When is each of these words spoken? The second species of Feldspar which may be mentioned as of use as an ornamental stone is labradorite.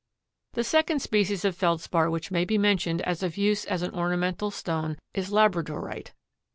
The 0.53 0.63
second 0.63 0.99
species 1.03 1.45
of 1.45 1.55
Feldspar 1.55 2.09
which 2.09 2.31
may 2.31 2.43
be 2.43 2.57
mentioned 2.57 3.03
as 3.03 3.21
of 3.21 3.37
use 3.37 3.65
as 3.65 3.83
an 3.83 3.93
ornamental 3.93 4.49
stone 4.49 4.97
is 5.13 5.29
labradorite. 5.29 6.07